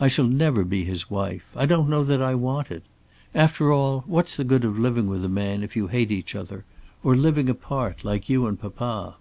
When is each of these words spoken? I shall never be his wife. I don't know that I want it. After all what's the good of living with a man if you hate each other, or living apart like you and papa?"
I 0.00 0.08
shall 0.08 0.24
never 0.26 0.64
be 0.64 0.84
his 0.84 1.10
wife. 1.10 1.44
I 1.54 1.66
don't 1.66 1.90
know 1.90 2.02
that 2.02 2.22
I 2.22 2.34
want 2.34 2.70
it. 2.70 2.84
After 3.34 3.70
all 3.70 4.02
what's 4.06 4.34
the 4.34 4.42
good 4.42 4.64
of 4.64 4.78
living 4.78 5.08
with 5.08 5.22
a 5.22 5.28
man 5.28 5.62
if 5.62 5.76
you 5.76 5.88
hate 5.88 6.10
each 6.10 6.34
other, 6.34 6.64
or 7.02 7.14
living 7.14 7.50
apart 7.50 8.02
like 8.02 8.30
you 8.30 8.46
and 8.46 8.58
papa?" 8.58 9.16